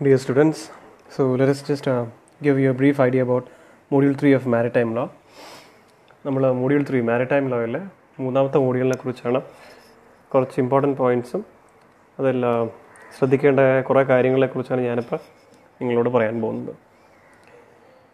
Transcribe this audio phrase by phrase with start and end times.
[0.00, 0.58] Dear students,
[1.08, 2.04] so let us just uh,
[2.40, 3.44] give you a brief idea about
[3.90, 5.06] Module 3 of Maritime Law.
[6.24, 7.78] നമ്മൾ module three maritime ലോയിലെ
[8.18, 9.38] മൂന്നാമത്തെ മോഡ്യൂളിനെ കുറിച്ചാണ്
[10.30, 11.42] കുറച്ച് important പോയിന്റ്സും
[12.18, 12.52] അതിൽ ആ,
[13.12, 15.20] ശ്രദ്ധിക്കേണ്ട കുറേ കാര്യങ്ങളെക്കുറിച്ചാണ് ഞാനിപ്പോൾ
[15.80, 16.74] നിങ്ങളോട് പറയാൻ പോകുന്നത്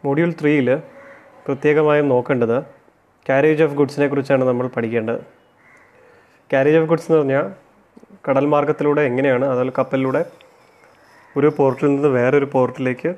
[0.05, 0.69] മോഡ്യൂൾ ത്രീയിൽ
[1.47, 2.57] പ്രത്യേകമായും നോക്കേണ്ടത്
[3.27, 5.21] കാരേജ് ഓഫ് ഗുഡ്സിനെ കുറിച്ചാണ് നമ്മൾ പഠിക്കേണ്ടത്
[6.51, 7.47] കാരേജ് ഓഫ് ഗുഡ്സ് എന്ന് പറഞ്ഞാൽ
[8.25, 10.23] കടൽ മാർഗത്തിലൂടെ എങ്ങനെയാണ് അതിൽ കപ്പലിലൂടെ
[11.37, 13.11] ഒരു പോർട്ടിൽ നിന്ന് വേറൊരു പോർട്ടിലേക്ക്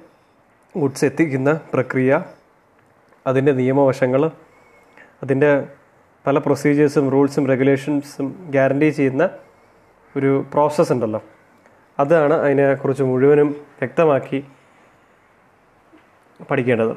[0.77, 2.25] ഗുഡ്സ് എത്തിക്കുന്ന പ്രക്രിയ
[3.27, 4.31] അതിന്റെ നിയമവശങ്ങൾ
[5.23, 5.51] അതിന്റെ
[6.27, 9.31] പല പ്രൊസീജിയേഴ്സും റൂൾസും റെഗുലേഷൻസും ഗ്യാരണ്ടി ചെയ്യുന്ന
[10.17, 11.21] ഒരു പ്രോസസ്സ് ഉണ്ടല്ലോ.
[12.01, 14.45] അതാണ് അതിനെക്കുറിച്ച് മുഴുവനും വ്യക്തമാക്കി
[16.51, 16.95] പഠിക്കേണ്ടത്.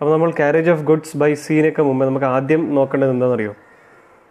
[0.00, 3.54] അപ്പോൾ നമ്മൾ കാരേജ് ഓഫ് ഗുഡ്സ് ബൈ സീനൊക്കെ മുമ്പ് നമുക്ക് ആദ്യം നോക്കേണ്ടത് എന്താണെന്നറിയോ?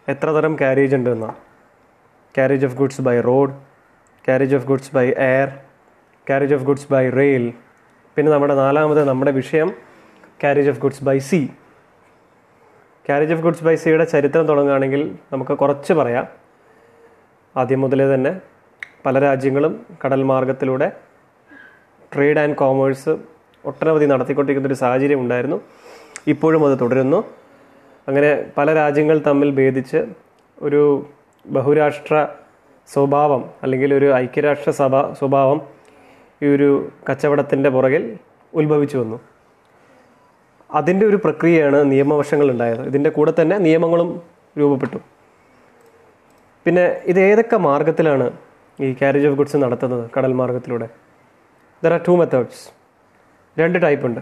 [0.07, 1.35] എത്ര തരം കാരേജ് ഉണ്ട് എന്നാണ്
[2.37, 3.68] carriage of goods by road
[4.27, 5.49] carriage of goods by air
[6.29, 7.45] carriage of goods by rail
[8.17, 9.69] പിന്നെ നമ്മുടെ നാലാമത് നമ്മുടെ വിഷയം
[10.43, 11.39] carriage of goods by sea
[13.09, 15.01] carriage of goods by സിയുടെ ചരിത്രം തുടങ്ങുകയാണെങ്കിൽ
[15.33, 16.25] നമുക്ക് കുറച്ച് പറയാം.
[17.57, 18.31] ആദ്യം മുതലേ തന്നെ
[19.05, 20.87] പല രാജ്യങ്ങളും കടൽ മാർഗത്തിലൂടെ
[22.13, 23.13] ട്രേഡ് ആൻഡ് കോമേഴ്സ്
[23.65, 25.61] ഒട്ടനവധി നടത്തിക്കൊണ്ടിരിക്കുന്ന ഒരു സാഹചര്യം ഉണ്ടായിരുന്നു.
[26.27, 27.19] ഇപ്പോഴും അത് തുടരുന്നു.
[28.07, 29.99] അങ്ങനെ പല രാജ്യങ്ങൾ തമ്മിൽ ഭേദിച്ച്
[30.61, 30.81] ഒരു
[31.45, 32.27] ബഹുരാഷ്ട്ര
[32.93, 35.59] സ്വഭാവം അല്ലെങ്കിൽ ഒരു ഐക്യരാഷ്ട്ര സഭ സ്വഭാവം
[36.43, 36.69] ഈ ഒരു
[37.09, 38.03] കച്ചവടത്തിന്റെ പുറകിൽ
[38.53, 39.17] ഉത്ഭവിച്ചു വന്നു.
[40.71, 42.81] അതിന്റെ ഒരു പ്രക്രിയയാണ് നിയമവശങ്ങൾ ഉണ്ടായത്.
[42.87, 44.09] ഇതിന്റെ കൂടെ തന്നെ നിയമങ്ങളും
[44.59, 44.99] രൂപപ്പെട്ടു.
[46.65, 48.31] പിന്നെ ഇത് ഏതൊക്കെ മാർഗത്തിലാണ്
[48.79, 50.87] ഈ കാരേജ് ഓഫ് ഗുഡ്സ് നടത്തുന്നത് കടൽ മാർഗത്തിലൂടെ?
[51.83, 52.63] ദർ ആർ ടു മെത്തേഡ്സ്
[53.59, 54.21] രണ്ട് ടൈപ്പ് ഉണ്ട്.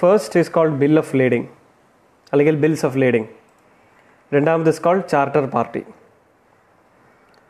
[0.00, 1.48] First is called bill of lading
[2.32, 3.28] അല്ലെങ്കിൽ ബിൽസ് ഓഫ് ലേഡിംഗ്
[4.34, 5.82] രണ്ടാമത് ഇസ് കോൾഡ് ചാർട്ടർ പാർട്ടി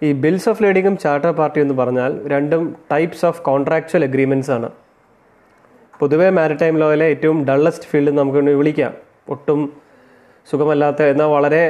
[0.03, 4.71] ഈ ബിൽസ് ഓഫ് ലേഡിങ്ങും ചാർട്ടർ പാർട്ടി എന്ന് പറഞ്ഞാൽ രണ്ടും ടൈപ്സ് ഓഫ് കോൺട്രാക്ച്വൽ അഗ്രിമെൻസ് ആണ്.
[5.99, 8.93] പൊതുവേ മാരിടൈം ലോയിലെ ഏറ്റവും ഡള്ളസ്റ്റ് ഫീൽഡ് നമുക്ക് വിളിക്കാം.
[9.29, 9.61] ഒട്ടും
[10.51, 11.63] സുഖമല്ലാത്ത എന്നാൽ വളരെ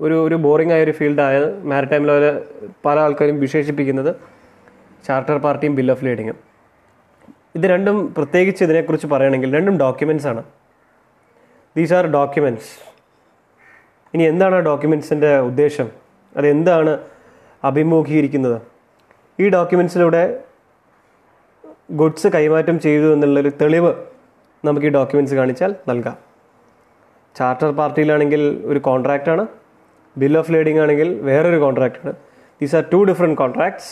[0.00, 2.42] ഒരു ഒരു ബോറിംഗ് ആയ ഒരു ഫീൽഡായ മാരിടൈം ലോയിലെ
[2.86, 4.16] പല ആൾക്കാരും വിശേഷിപ്പിക്കുന്നത്
[5.06, 6.36] ചാർട്ടർ പാർട്ടിയും ബിൽ ഓഫ് ലേഡിങ്ങും
[7.56, 10.42] ഇത് രണ്ടും പ്രത്യേകിച്ച് ഇതിനെക്കുറിച്ച് പറയുകയാണെങ്കിൽ രണ്ടും ഡോക്യുമെന്റ്സ് ആണ്.
[11.76, 12.72] ദീസ് ആർ ഡോക്യുമെന്റ്സ്
[14.14, 15.88] ഇനി എന്താണ് ആ ഡോക്യുമെന്റ്സിന്റെ ഉദ്ദേശം?
[16.36, 16.92] അത് എന്താണ്
[17.64, 18.58] അഭിമുഖീകരിക്കുന്നത്.
[19.38, 20.22] ഈ ഡോക്യുമെൻസിലൂടെ
[21.90, 23.92] ഗുഡ്സ് കൈമാറ്റം ചെയ്തു എന്നുള്ളൊരു തെളിവ്
[24.64, 26.16] നമുക്ക് ഈ ഡോക്യുമെന്റ്സ് കാണിച്ചാൽ നൽകാം.
[27.36, 29.46] ചാർട്ടർ പാർട്ടിയിലാണെങ്കിൽ ഒരു കോൺട്രാക്റ്റാണ്
[30.18, 32.12] ബിൽ ഓഫ് ലേഡിംഗ് ആണെങ്കിൽ വേറൊരു കോൺട്രാക്റ്റാണ്
[32.60, 33.90] these are two different contracts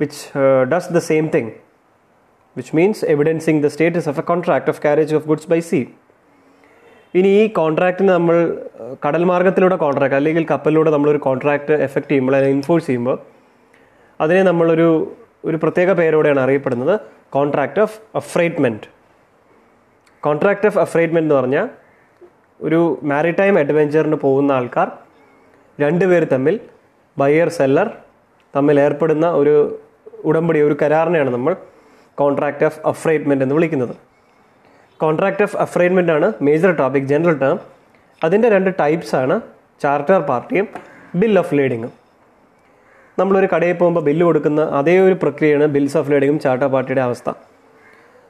[0.00, 0.38] which
[0.72, 1.50] does the same thing
[2.56, 5.80] which means evidencing the status of a contract of carriage of goods by sea
[7.14, 8.36] ഇനി ഈ കോൺട്രാക്റ്റിന് നമ്മൾ
[9.04, 13.16] കടൽ മാർഗത്തിലൂടെ കോൺട്രാക്ട് അല്ലെങ്കിൽ കപ്പലിലൂടെ നമ്മളൊരു കോൺട്രാക്ട് എഫക്റ്റ് ചെയ്യുമ്പോൾ അതിനെ ഇൻഫോഴ്സ് ചെയ്യുമ്പോൾ
[14.20, 14.88] അതിനെ നമ്മളൊരു
[15.48, 16.94] ഒരു പ്രത്യേക പേരോടെയാണ് അറിയപ്പെടുന്നത്.
[17.36, 18.86] Contract of affreightment
[20.22, 21.66] contract of affreightment എന്ന് പറഞ്ഞാൽ
[22.60, 24.88] ഒരു മാരിടൈം അഡ്വഞ്ചറിന് പോകുന്ന ആൾക്കാർ
[25.78, 26.56] രണ്ടുപേർ തമ്മിൽ
[27.16, 27.88] ബയർ സെല്ലർ
[28.56, 29.54] തമ്മിൽ ഏർപ്പെടുന്ന ഒരു
[30.30, 31.52] ഉടമ്പടി ഒരു കരാറിനെയാണ് നമ്മൾ
[32.18, 33.94] കോൺട്രാക്ട് ഓഫ് അഫ്രൈറ്റ്മെന്റ് എന്ന് വിളിക്കുന്നത്.
[35.02, 37.58] കോൺട്രാക്ട് ഓഫ് അഫ്രൈൻമെന്റ് ആണ് മേജർ ടോപ്പിക് ജനറൽ ടേം
[38.24, 39.36] അതിന്റെ രണ്ട് ടൈപ്സ് ആണ്
[39.82, 40.66] ചാർട്ടർ പാർട്ടിയും
[41.20, 41.92] ബിൽ ഓഫ് ലേഡിങ്ങും
[43.18, 47.30] നമ്മളൊരു കടയിൽ പോകുമ്പോൾ ബില്ല് കൊടുക്കുന്ന അതേ ഒരു പ്രക്രിയയാണ് ബിൽസ് ഓഫ് ലേഡിങ്ങും ചാർട്ടർ പാർട്ടിയുടെ അവസ്ഥ.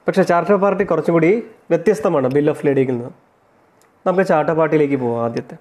[0.06, 1.30] പക്ഷേ ചാർട്ടർ പാർട്ടി കുറച്ചും കൂടി
[1.72, 3.10] വ്യത്യസ്തമാണ് ബിൽ ഓഫ് ലേഡിങ്ങിൽ നിന്ന്.
[4.06, 5.56] നമുക്ക് ചാർട്ടർ പാർട്ടിയിലേക്ക് പോകാം ആദ്യത്തെ.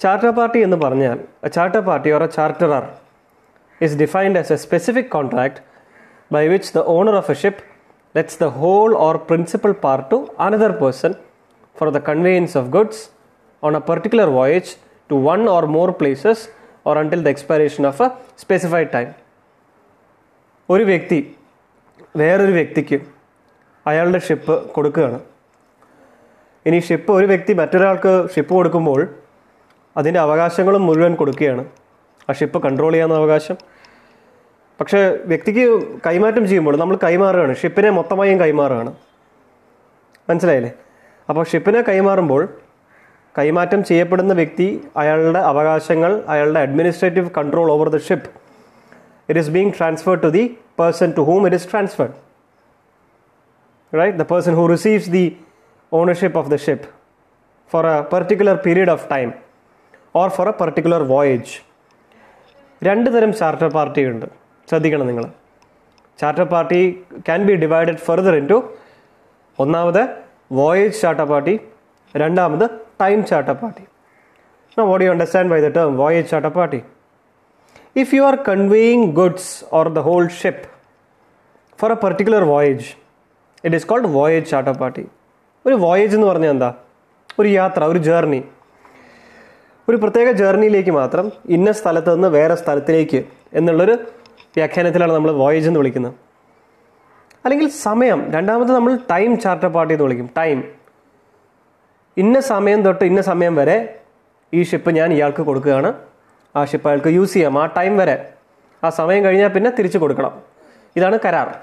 [0.00, 1.18] ചാർട്ടർ പാർട്ടി എന്ന് പറഞ്ഞാൽ
[1.56, 2.84] charter party or a charterer
[3.80, 5.60] is defined as a specific contract
[6.32, 7.56] by which the owner of a ship
[8.16, 11.12] lets the whole or principal part to another person
[11.76, 12.96] for the conveyance of goods
[13.62, 14.70] on a particular voyage
[15.10, 16.38] to one or more places
[16.84, 18.08] or until the expiration of a
[18.44, 19.12] specified time.
[20.68, 21.18] ഒരു വ്യക്തി
[22.20, 22.96] വേറൊരു വ്യക്തിക്ക്
[23.86, 25.18] അയാളുടെ ship കൊടുക്കുകയാണ്
[26.66, 29.00] ഇനി ship ഒരു വ്യക്തി മറ്റൊരാൾക്ക് ഷിപ്പ് കൊടുക്കുമ്പോൾ
[29.96, 31.64] അതിന്റെ അവകാശങ്ങളും മുഴുവൻ കൊടുക്കുകയാണ്
[32.28, 33.56] ആ ഷിപ്പ് കൺട്രോൾ ചെയ്യാവുന്ന അവകാശം
[34.80, 35.00] പക്ഷേ
[35.30, 35.64] വ്യക്തിക്ക്
[36.06, 37.54] കൈമാറ്റം ചെയ്യുമ്പോൾ നമ്മൾ കൈമാറുകയാണ്.
[37.56, 38.92] ഷിപ്പിനെ മൊത്തമായും കൈമാറുകയാണ്.
[40.30, 40.72] മനസ്സിലായില്ലേ?
[41.28, 42.42] അപ്പോൾ ഷിപ്പിനെ കൈമാറുമ്പോൾ
[43.38, 44.66] കൈമാറ്റം ചെയ്യപ്പെടുന്ന വ്യക്തി
[44.96, 48.28] അയാളുടെ അവകാശങ്ങൾ അയാളുടെ administrative control over the ship
[49.28, 50.44] it is being transferred to the
[50.80, 52.14] person to whom it is transferred
[53.94, 55.36] right the person who receives the
[55.92, 56.86] ownership of the ship
[57.72, 59.32] for a particular period of time
[60.14, 61.52] or for a particular voyage
[62.84, 64.26] രണ്ട് തരം charter party ഉണ്ട്
[64.68, 65.24] ശ്രദ്ധിക്കണം നിങ്ങൾ.
[66.18, 66.80] Charter party
[67.26, 68.58] can be divided further into
[69.58, 70.02] ഒന്നാമത്
[70.52, 71.54] voyage charter party
[72.14, 72.64] രണ്ടാമത്
[73.00, 73.84] time charter party
[74.76, 76.80] what you understand by the term voyage charter party
[77.96, 80.64] if you are conveying goods or the whole ship
[81.78, 82.88] for a particular voyage
[83.64, 85.04] it is called voyage charter party
[85.64, 86.70] ഒരു voyage എന്ന് പറഞ്ഞാൽ എന്താ?
[87.38, 88.40] ഒരു യാത്ര ഒരു journey
[89.88, 91.26] ഒരു പ്രത്യേക ജേർണിയിലേക്ക് മാത്രം
[91.56, 93.20] ഇന്ന സ്ഥലത്ത് നിന്ന് വേറെ സ്ഥലത്തിലേക്ക്
[93.52, 93.94] എന്നുള്ളൊരു
[94.56, 96.14] വ്യാഖ്യാനത്തിലാണ് നമ്മൾ വോയേജ് എന്ന് വിളിക്കുന്നത്.
[97.44, 98.32] അല്ലെങ്കിൽ സമയം.
[98.32, 100.30] രണ്ടാമത് നമ്മൾ ടൈം ചാർട്ടർ പാർട്ടി എന്ന് വിളിക്കും.
[100.36, 100.64] ടൈം
[102.16, 104.00] ഇന്ന സമയം തൊട്ട് ഇന്ന സമയം വരെ
[104.54, 105.92] ഈ ഷിപ്പ് ഞാൻ ഇയാൾക്ക് കൊടുക്കുകയാണ്.
[106.56, 107.62] ആ ഷിപ്പ് അയാൾക്ക് യൂസ് ചെയ്യാം.
[107.62, 108.32] ആ ടൈം വരെ.
[108.84, 110.42] ആ സമയം കഴിഞ്ഞാൽ പിന്നെ തിരിച്ചു കൊടുക്കണം.
[110.96, 111.54] ഇതാണ് കരാർ.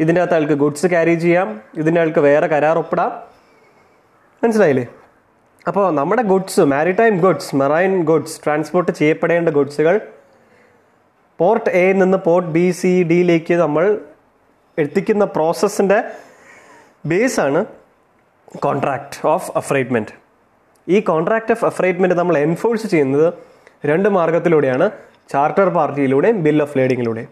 [0.00, 1.60] ഇതിന്റെ അകത്ത് അയാൾക്ക് ഗുഡ്സ് ക്യാരി ചെയ്യാം.
[1.76, 3.22] ഇതിന്റെ അയാൾക്ക് വേറെ കരാർ ഒപ്പിടാം.
[4.44, 4.86] മനസ്സിലായില്ലേ?
[5.66, 10.00] അപ്പോൾ നമ്മുടെ goods maritime goods marine goods transport ചെയ്യപ്പെടേണ്ട ഗുഡ്സുകൾ
[11.38, 13.84] പോർട്ട് എയിൽ നിന്ന് പോർട്ട് ബി സി ഡിയിലേക്ക് നമ്മൾ
[14.78, 15.98] എത്തിക്കുന്ന പ്രോസസ്സിന്റെ
[17.10, 17.60] ബേസാണ്
[18.64, 20.14] കോൺട്രാക്ട് ഓഫ് അഫ്രൈറ്റ്മെന്റ്
[20.88, 23.26] ഈ കോൺട്രാക്ട് ഓഫ് അഫ്രൈറ്റ്മെന്റ് നമ്മൾ എൻഫോഴ്സ് ചെയ്യുന്നത്
[23.90, 24.86] രണ്ട് മാർഗത്തിലൂടെയാണ്.
[25.32, 27.30] ചാർട്ടർ പാർട്ടിയിലൂടെയും ബിൽ ഓഫ് ലേഡിങ്ങിലൂടെയും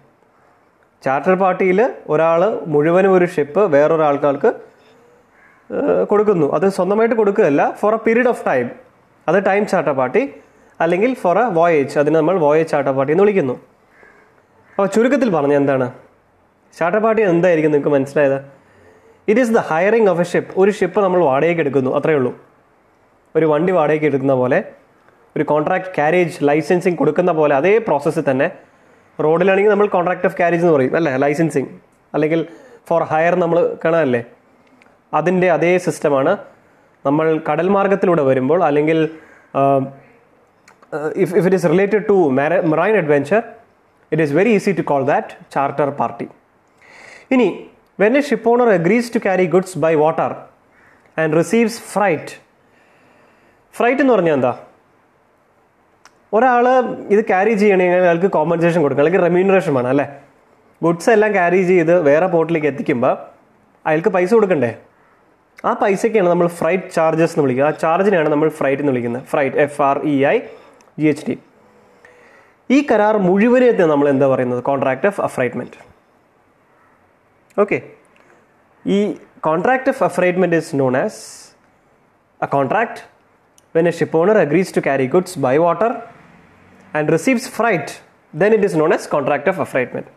[1.05, 1.81] ചാർട്ടർ പാർട്ടിയിൽ
[2.13, 2.43] ഒരാൾ
[2.73, 4.51] മുഴുവനും ഒരു ഷിപ്പ് വേറൊരാൾക്കാർക്ക്
[6.11, 6.47] കൊടുക്കുന്നു.
[6.57, 8.67] അത് സ്വന്തമായിട്ട് കൊടുക്കുകയല്ല for a period of time
[9.29, 10.23] അത് ടൈം ചാർട്ടർ പാർട്ടി
[10.81, 13.57] അല്ലെങ്കിൽ ഫോർ എ വോയേജ് അതിനെ നമ്മൾ വോയേജ് ചാർട്ടർ പാർട്ടി എന്ന് വിളിക്കുന്നു.
[14.77, 15.87] അപ്പോൾ ചുരുക്കത്തിൽ പറഞ്ഞ എന്താണ്?
[16.79, 18.39] ചാർട്ടർ പാർട്ടി എന്തായിരിക്കും നിങ്ങൾക്ക് മനസ്സിലായത്?
[19.29, 22.33] It is the hiring of a ship ഒരു ഷിപ്പ് നമ്മൾ വാടകയ്ക്ക് എടുക്കുന്നു അത്രയേ ഉള്ളൂ.
[23.37, 24.59] ഒരു വണ്ടി വാടകയ്ക്ക് എടുക്കുന്ന പോലെ
[25.37, 28.49] ഒരു കോൺട്രാക്ട് ക്യാരേജ് ലൈസൻസിങ് കൊടുക്കുന്ന പോലെ അതേ പ്രോസസ്സിൽ തന്നെ.
[29.19, 31.13] റോഡിലാണെങ്കിൽ നമ്മൾ കോൺട്രാക്ട് ഓഫ് ക്യാരേജ് എന്ന് പറയും അല്ലേ?
[31.25, 31.71] ലൈസൻസിങ്
[32.15, 32.41] അല്ലെങ്കിൽ
[32.91, 34.23] ഫോർ ഹയർ നമ്മൾ കാണാനല്ലേ?
[35.19, 36.33] അതിന്റെ അതേ സിസ്റ്റമാണ്
[37.09, 38.99] നമ്മൾ കടൽ മാർഗത്തിലൂടെ വരുമ്പോൾ അല്ലെങ്കിൽ
[41.23, 42.17] if if it is related to
[42.73, 43.43] marine adventure
[44.13, 46.29] it is very easy to call that charter party
[47.35, 47.49] ഇനി
[48.01, 50.33] when a ship owner agrees to carry goods by water
[51.19, 52.33] and receives freight
[53.75, 54.53] freight എന്ന് പറഞ്ഞാൽ എന്താ?
[56.35, 56.67] ഒരാൾ
[57.15, 59.05] ഇത് carry ചെയ്യണമെങ്കിൽ അയാൾക്ക് compensation കൊടുക്കണം.
[59.05, 60.07] അല്ലെങ്കിൽ റെമ്യൂണറേഷൻ വേണം അല്ലേ?
[60.83, 63.15] ഗുഡ്സ് എല്ലാം ക്യാരി ചെയ്ത് വേറെ പോർട്ടിലേക്ക് എത്തിക്കുമ്പോൾ
[63.87, 64.71] അയാൾക്ക് പൈസ കൊടുക്കണ്ടേ?
[65.65, 67.65] ആ പൈസയ്ക്കാണ് നമ്മൾ ഫ്രൈറ്റ് ചാർജസ് എന്ന് വിളിക്കുക.
[67.65, 69.25] ആ ചാർജിനെയാണ് നമ്മൾ ഫ്രൈറ്റ് എന്ന് വിളിക്കുന്നത്.
[69.33, 70.37] Freight F R E I
[71.01, 71.37] G H T
[72.75, 74.63] ഈ കരാർ മുഴുവനെത്തെ നമ്മൾ എന്താ പറയുന്നത്?
[74.69, 75.79] കോൺട്രാക്ട് ഓഫ് അഫ്രൈറ്റ്മെന്റ്
[77.63, 77.79] ഓക്കെ
[78.85, 78.99] ഈ
[79.47, 81.21] contract of affreightment is known as
[82.41, 83.01] a contract
[83.77, 85.93] when a ship owner agrees to carry goods by water
[86.99, 87.95] and receives freight
[88.35, 90.11] then it is known as contract of affreightment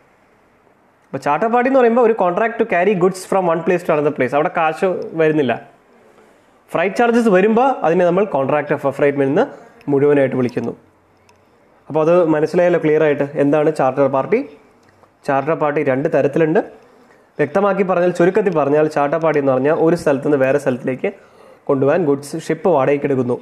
[1.06, 4.34] അപ്പോൾ ചാട്ടപ്പാടി എന്ന് പറയുമ്പോൾ ഒരു contract to carry goods from one place to another place
[4.38, 4.88] അവിടെ കാശ്
[5.20, 5.54] വരുന്നില്ല.
[6.70, 9.44] Freight charges വരുമ്പോൾ അതിനെ നമ്മൾ കോൺട്രാക്ട് ഓഫ് അഫ്രൈറ്റ്മെന്റ് എന്ന്
[9.92, 10.72] മുഴുവനായിട്ട് വിളിക്കുന്നു.
[11.90, 13.24] അപ്പോൾ അത് മനസ്സിലായല്ലോ ക്ലിയർ ആയിട്ട്.
[13.42, 14.38] എന്താണ് ചാർട്ടർ പാർട്ടി
[15.26, 16.60] ചാർട്ടർ പാർട്ടി രണ്ട് തരത്തിലുണ്ട്.
[17.38, 21.10] വ്യക്തമാക്കി പറഞ്ഞാൽ ചുരുക്കത്തിൽ പറഞ്ഞാൽ ചാർട്ടർ പാർട്ടി എന്ന് പറഞ്ഞാൽ ഒരു സ്ഥലത്ത് നിന്ന് വേറെ സ്ഥലത്തിലേക്ക്
[21.68, 23.36] കൊണ്ടുപോകാൻ ഗുഡ്സ് ഷിപ്പ് വാടകയ്ക്ക് എടുക്കുന്നു.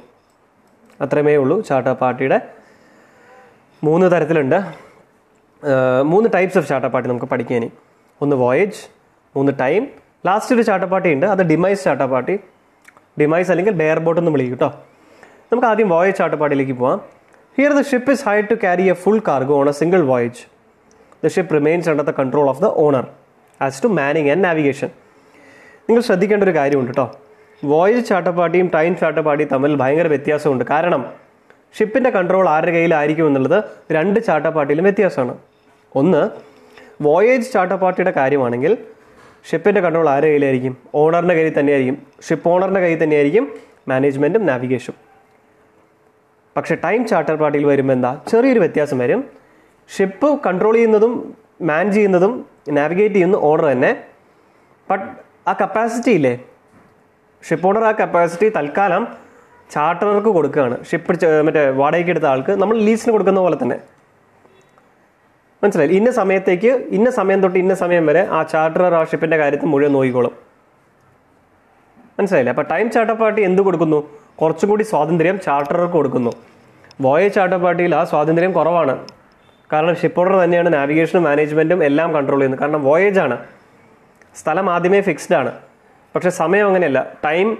[1.05, 2.39] അത്രമേ ഉള്ളൂ ചാർട്ടർ പാർട്ടിയുടെ
[3.87, 4.57] മൂന്ന് തരത്തിലുണ്ട്.
[6.13, 7.65] മൂന്ന് ടൈപ്സ് ഓഫ് ചാർട്ടർ പാർട്ടി നമുക്ക് പഠിക്കാൻ.
[8.21, 8.81] ഒന്ന് വോയേജ്
[9.37, 9.83] മൂന്ന് ടൈം
[10.27, 11.27] ലാസ്റ്റ് ഒരു ചാർട്ടർ പാർട്ടി ഉണ്ട്.
[11.35, 12.37] അത് ഡിമൈസ് ചാർട്ടർ പാർട്ടി
[13.21, 14.71] ഡിമൈസ് അല്ലെങ്കിൽ ബെയർ ബോട്ട് എന്ന് വിളിക്കും കേട്ടോ
[15.51, 16.99] നമുക്ക് ആദ്യം വോയേജ് ചാർട്ടർ പാർട്ടിയിലേക്ക് പോവാം.
[17.59, 20.37] Here the ship is hired to carry a full cargo on a single voyage.
[21.23, 23.01] The ship remains under the control of the owner
[23.65, 24.89] as to manning and navigation.
[25.87, 27.05] നിങ്ങൾ ശ്രദ്ധിക്കേണ്ട ഒരു കാര്യമുണ്ട് കേട്ടോ
[27.63, 30.63] വോയേജ് ചാട്ടപ്പാട്ടിയും ടൈം ചാട്ടപ്പാട്ടിയും തമ്മിൽ ഭയങ്കര വ്യത്യാസമുണ്ട്.
[30.63, 31.05] കാരണം
[31.79, 33.59] ഷിപ്പിന്റെ കൺട്രോൾ ആരുടെ കയ്യിലായിരിക്കും എന്നുള്ളത്
[33.91, 35.37] രണ്ട് ചാട്ടപ്പാട്ടിയിലും വ്യത്യാസമാണ്.
[35.95, 36.29] ഒന്ന്
[37.01, 38.77] വോയേജ് ചാട്ടപ്പാട്ടിയുടെ കാര്യമാണെങ്കിൽ
[39.51, 40.77] ഷിപ്പിന്റെ കൺട്രോൾ ആരുടെ കയ്യിലായിരിക്കും?
[40.95, 42.07] ഓണറിന്റെ കയ്യിൽ തന്നെയായിരിക്കും.
[42.29, 43.47] ഷിപ്പ് ഓണറിന്റെ കയ്യിൽ തന്നെയായിരിക്കും
[43.87, 45.08] മാനേജ്മെന്റും നാവിഗേഷനും
[46.59, 48.21] പക്ഷെ ടൈം ചാർട്ടർ പാർട്ടിയിൽ വരുമ്പോൾ എന്താ?
[48.27, 49.21] ചെറിയൊരു വ്യത്യാസം വരും.
[49.97, 51.13] ഷിപ്പ് കൺട്രോൾ ചെയ്യുന്നതും
[51.61, 53.91] മാൻ ചെയ്യുന്നതും നാവിഗേറ്റ് ചെയ്യുന്ന ഓണർ തന്നെ.
[54.89, 55.05] ബട്ട്
[55.49, 56.33] ആ കപ്പാസിറ്റി ഇല്ലേ?
[57.49, 59.07] ഷിപ്പ് ഓണർ ആ കപ്പാസിറ്റി തൽക്കാലം
[59.73, 60.83] ചാർട്ടർക്ക് കൊടുക്കുകയാണ്.
[60.89, 61.15] ഷിപ്പ്
[61.47, 63.79] മറ്റേ വാടകയ്ക്ക് എടുത്ത ആൾക്ക് നമ്മൾ ലീസിന് കൊടുക്കുന്ന പോലെ തന്നെ.
[65.63, 69.93] മനസ്സിലായി ഇന്ന സമയത്തേക്ക് ഇന്ന സമയം തൊട്ട് ഇന്ന സമയം വരെ ആ ചാർട്ടർ ആ ഷിപ്പിന്റെ കാര്യത്തിൽ മുഴുവൻ
[69.93, 70.31] നോക്കിക്കോളും.
[72.19, 72.51] മനസ്സിലായില്ലേ?
[72.53, 73.99] അപ്പോൾ ടൈം ചാർട്ടർ പാർട്ടി എന്ത് കൊടുക്കുന്നു?
[74.41, 76.31] കുറച്ചുകൂടി സ്വാതന്ത്ര്യം ചാർട്ടർക്ക് കൊടുക്കുന്നു.
[77.01, 79.07] വോയേജ് ചാർട്ടർ പാർട്ടിയിൽ ആ സ്വാതന്ത്ര്യം കുറവാണ്.
[79.73, 82.59] കാരണം ഷിപ്പ് ഓർഡർ തന്നെയാണ് നാവിഗേഷനും മാനേജ്മെന്റും എല്ലാം കൺട്രോൾ ചെയ്യുന്നത്.
[82.59, 83.45] കാരണം വോയേജ് ആണ്.
[84.35, 85.51] സ്ഥലം ആദ്യമേ ഫിക്സ്ഡ് ആണ്.
[86.15, 87.13] പക്ഷേ സമയം അങ്ങനെയല്ല.
[87.25, 87.57] ടൈം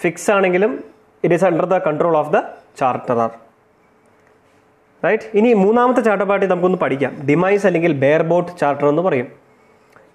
[0.00, 0.84] ഫിക്സ് ആണെങ്കിലും
[1.24, 2.40] it is under the control of the
[2.78, 3.30] charterer
[5.04, 7.26] right ഇനി മൂന്നാമത്തെ ചാർട്ടർ പാർട്ടി നമുക്കൊന്ന് പഠിക്കാം.
[7.28, 9.28] ഡിമൈസ് അല്ലെങ്കിൽ ബെയർ ബോട്ട് ചാർട്ടർ എന്ന് പറയും.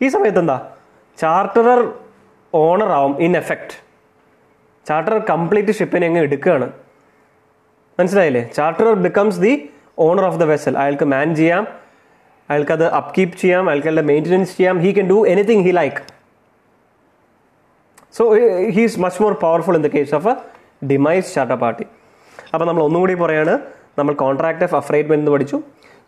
[0.02, 0.70] ഈ സമയത്ത് എന്താ?
[1.18, 1.94] ചാർട്ടറർ
[2.54, 3.90] ഓണർ ആവും ഇൻ എഫക്റ്റ്
[4.88, 6.72] ചാർട്ടർ കംപ്ലീറ്റ് ഷിപ്പിനെ അങ്ങ് എടുക്കുകയാണ്.
[8.00, 8.50] മനസ്സിലായില്ലേ?
[8.56, 11.64] Charterer becomes the owner of the vessel അയാൾക്ക് മാൻ ചെയ്യാം.
[12.50, 13.70] അയാൾക്ക് അത് അപ്കീപ്പ് ചെയ്യാം.
[13.70, 14.80] അയാൾക്ക് അതിന്റെ മെയിന്റനൻസ് ചെയ്യാം.
[14.80, 16.02] He can do anything he like
[18.18, 18.24] so
[18.76, 20.36] he is much more powerful in the case of a
[20.92, 21.86] demise charter party
[22.54, 23.60] അപ്പോൾ നമ്മൾ ഒന്നും കൂടി പറയാണ്.
[24.00, 25.58] നമ്മൾ കോൺട്രാക്ട് ഓഫ് അഫ്രൈൻമെന്റ് എന്ന് പഠിച്ചു.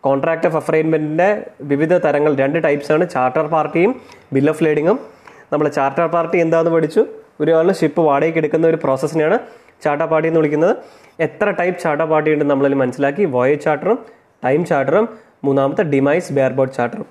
[0.01, 1.29] കോൺട്രാക്ട് ഓഫ് അഫ്രൈൻമെന്റിന്റെ
[1.62, 3.10] വിവിധ തരങ്ങൾ രണ്ട് ടൈപ്സ് ആണ്.
[3.10, 4.01] ചാർട്ടർ പാർട്ടിയും
[4.33, 5.00] ബിൽ ഓഫ് ലേഡിങ്ങും
[5.53, 7.05] നമ്മൾ ചാർട്ടർ പാർട്ടി എന്താണെന്ന് പഠിച്ചു?
[7.41, 9.38] ഒരാൾ ഷിപ്പ് വാടകയ്ക്ക് എടുക്കുന്ന ഒരു പ്രോസസ്സിനെയാണ്
[9.85, 10.73] ചാർട്ടർ പാർട്ടി എന്ന് വിളിക്കുന്നത്.
[11.25, 13.97] എത്ര ടൈപ്പ് ചാട്ടാപ്പാട്ടി ഉണ്ട് നമ്മളതിൽ മനസ്സിലാക്കി വോയേജ് ചാർട്ടറും
[14.45, 15.05] ടൈം ചാർട്ടറും
[15.45, 17.07] മൂന്നാമത്തെ ഡിമൈസ് ബെയർബോർഡ് ചാർട്ടറും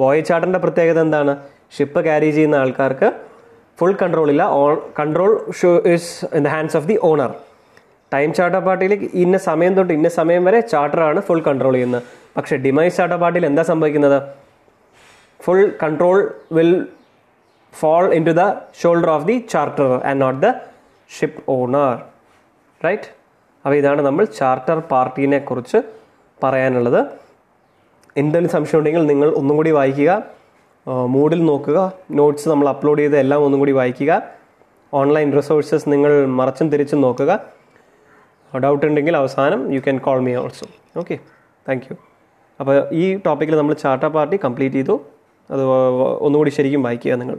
[0.00, 1.34] വോയേജ് ചാർട്ടറിന്റെ പ്രത്യേകത എന്താണ്?
[1.76, 3.08] ഷിപ്പ് ക്യാരി ചെയ്യുന്ന ആൾക്കാർക്ക്
[3.80, 4.42] ഫുൾ കൺട്രോൾ ഇല്ല.
[4.98, 7.32] Control show is in the hands of the owner
[8.14, 8.92] time charter പാർട്ടിയിൽ
[9.24, 12.02] ഇന്ന സമയം തൊട്ട് ഇന്ന സമയം വരെ ചാർട്ടറാണ് ഫുൾ കൺട്രോൾ ചെയ്യുന്നത്.
[12.36, 14.18] പക്ഷേ ഡിമൈസ് ചാർട്ടർ പാർട്ടിയിൽ എന്താ സംഭവിക്കുന്നത്?
[15.46, 16.18] Full control
[16.58, 16.72] will
[17.80, 18.46] fall into the
[18.80, 20.50] shoulder of the charter and not the
[21.14, 21.92] ship owner
[22.84, 23.08] right
[23.64, 25.78] അപ്പോൾ ഇതാണ് നമ്മൾ ചാർട്ടർ പാർട്ടീനെ കുറിച്ച്
[26.44, 27.00] പറയാനുള്ളത്.
[28.20, 30.10] എന്തെങ്കിലും സംശയം ഉണ്ടെങ്കിൽ നിങ്ങൾ ഒന്നും കൂടി വായിക്കുക
[31.14, 31.78] മൂഡിൽ നോക്കുക
[32.18, 34.12] നോട്ട്സ് നമ്മൾ അപ്ലോഡ് ചെയ്ത എല്ലാം ഒന്നും കൂടി വായിക്കുക
[35.00, 37.32] ഓൺലൈൻ റിസോഴ്സസ് നിങ്ങൾ മറച്ചും തിരിച്ചും നോക്കുക.
[38.64, 40.66] ഡൗട്ട് ഉണ്ടെങ്കിൽ അവസാനം you can call me also
[41.00, 41.16] okay
[41.66, 41.96] thank you
[42.60, 44.94] അപ്പോൾ ഈ ടോപ്പിക്കിൽ നമ്മൾ ചാർട്ടർ പാർട്ടി കംപ്ലീറ്റ് ചെയ്തു.
[45.50, 45.62] അത്
[46.26, 47.38] ഒന്നുകൂടി ശരിക്കും വായിക്കുക നിങ്ങൾ.